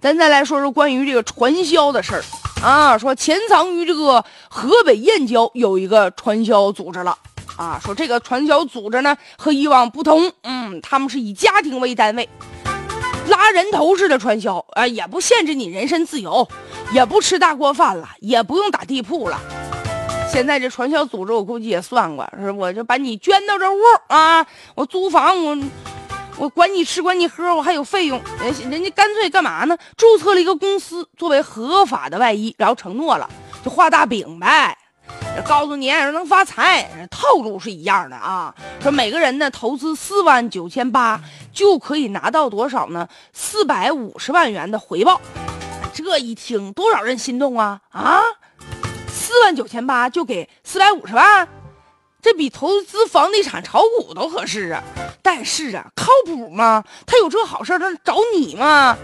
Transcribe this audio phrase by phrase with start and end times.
[0.00, 2.22] 咱再来说说关于这个传销的事儿
[2.62, 7.18] 啊，说潜藏于这个河北燕郊有一个传销组织了
[7.56, 12.28] 啊，说这个传销组织呢和以往不同，嗯，他们是以家庭为单位，
[13.26, 16.46] 拉人头式的传销啊，也不限制你人身自由，
[16.92, 19.40] 也不吃大锅饭了，也不用打地铺了。
[20.30, 24.46] 现在这传销组织，我估计也算过，是我就把你捐到这屋啊，
[24.76, 25.58] 我租房我。
[26.38, 28.20] 我管你吃管你喝，我还有费用。
[28.40, 29.76] 人人家干脆干嘛呢？
[29.96, 33.28] 注册了一个公司作为合法的外衣，然后承诺了，
[33.64, 34.78] 就画大饼呗，
[35.44, 38.54] 告诉你能发财，套路是一样的啊。
[38.80, 41.20] 说每个人呢投资四万九千八
[41.52, 43.08] 就可以拿到多少呢？
[43.32, 45.20] 四百五十万元的回报。
[45.92, 48.22] 这一听，多少人心动啊啊！
[49.08, 51.48] 四万九千八就给四百五十万。
[52.22, 54.82] 这比投资房地产炒股都合适啊！
[55.30, 56.82] 但是啊，靠谱吗？
[57.06, 58.96] 他有这好事他找你吗？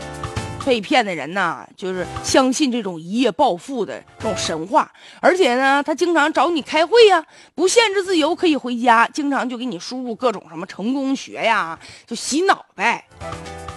[0.64, 7.22] 被骗的人呐，就是相信这种一夜暴富的这种神话，而且呢，他经常找你开会呀，
[7.54, 13.04] 不限制自由，可以回家，经常就给你输入各种什么成功学呀，就洗脑呗。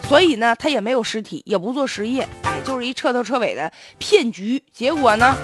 [0.08, 4.64] 所以呢，他也没有实体，也不做实业，哎，就是一彻头彻尾的骗局。
[4.72, 5.36] 结果呢？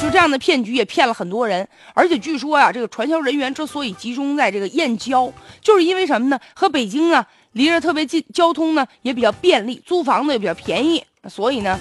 [0.00, 6.40] 就这样的骗局也骗了很多人，而且据说呀，这个传销人员之所以集中在这个燕郊，就是因为什么呢？
[6.54, 11.78] 和北京啊离着特别近，交通呢也比较便利，租房子也比较便宜，所以呢，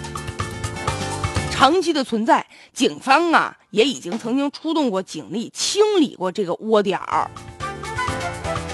[1.49, 7.31] 长期的存在，警方啊也已经曾经出动过警力清理过这个窝点儿，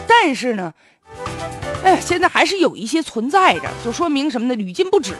[0.07, 0.73] 但是呢，
[1.83, 4.55] 哎，现在还是有一些存在着，就说明什么呢？
[4.55, 5.13] 屡禁不止。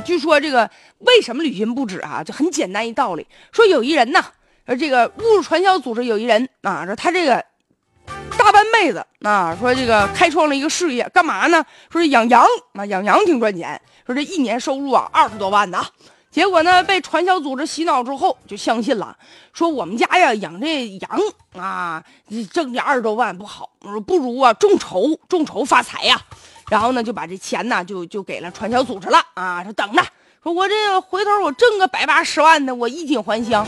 [0.00, 2.22] 据说这个为什么屡禁不止啊？
[2.22, 4.24] 就很简单一道理，说有一人呢，
[4.66, 7.44] 说这个误入传销组织有一人啊，说他这个
[8.36, 11.64] 大半辈子啊，说这个开创了一个事业，干嘛呢？
[11.90, 15.84] 说是养羊啊，养羊挺赚钱，说这一年收入啊二十多万呢。
[16.30, 19.16] 结果呢，被传销组织洗脑之后就相信了，
[19.52, 21.20] 说我们家呀养这羊
[21.56, 22.02] 啊，
[22.52, 23.68] 挣这二十多万不好，
[24.06, 26.20] 不如啊众筹，众筹发财呀。
[26.70, 29.62] 然后呢，就把这钱呢，就就给了传销组织了啊！
[29.64, 30.02] 说等着，
[30.42, 33.66] 说我这回头我挣个百八十万的，我衣锦还乡。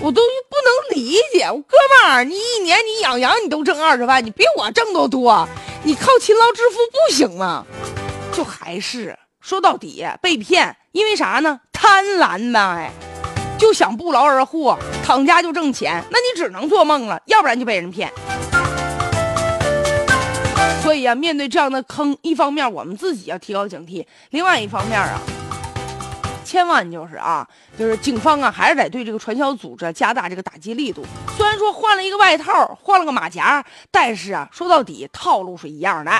[0.00, 5.48] 我都不能理解，我哥们儿，你一年你养羊你都挣二十万，你比我挣都多，
[5.82, 7.66] 你靠勤劳致富不行吗？
[8.32, 11.58] 就还是说到底被骗，因为啥呢？
[11.72, 12.92] 贪婪呗，
[13.58, 18.12] 就想不劳而获，躺家就挣钱，那你只能做梦了，要不然就被人骗。
[20.84, 25.18] 所以啊，面对这样的坑，一方面我们自己要提高警惕，另外一方面啊，
[26.44, 31.02] 千万就是啊，就是警方啊，还是得对这个传销组织加大这个打击力度。
[31.38, 36.12] 虽然说换了一个外套，换了个马甲，但是啊，说到底套路是一样的。